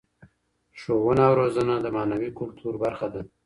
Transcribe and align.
ښوونه 0.79 1.23
او 1.29 1.33
روزنه 1.41 1.75
د 1.81 1.87
معنوي 1.95 2.29
کلتور 2.39 2.73
برخه 2.83 3.07
ده. 3.13 3.21